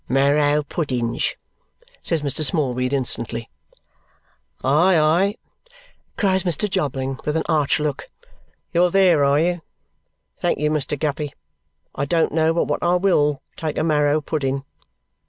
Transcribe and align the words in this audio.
"Marrow 0.09 0.63
puddings," 0.63 1.35
says 2.01 2.23
Mr. 2.23 2.43
Smallweed 2.43 2.91
instantly. 2.91 3.51
"Aye, 4.63 4.97
aye!" 4.97 5.35
cries 6.17 6.41
Mr. 6.41 6.67
Jobling 6.67 7.19
with 7.23 7.37
an 7.37 7.43
arch 7.47 7.79
look. 7.79 8.07
"You're 8.73 8.89
there, 8.89 9.23
are 9.23 9.39
you? 9.39 9.61
Thank 10.39 10.57
you, 10.57 10.71
Mr. 10.71 10.97
Guppy, 10.97 11.35
I 11.93 12.05
don't 12.05 12.33
know 12.33 12.51
but 12.51 12.65
what 12.67 12.81
I 12.81 12.95
WILL 12.95 13.43
take 13.57 13.77
a 13.77 13.83
marrow 13.83 14.21
pudding." 14.21 14.65